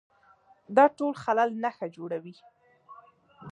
[0.75, 2.35] دا ټول خلل نښه جوړوي